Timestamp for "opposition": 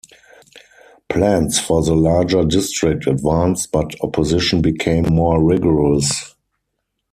4.01-4.59